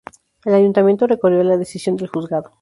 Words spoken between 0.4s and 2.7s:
El Ayuntamiento recurrió la decisión del juzgado.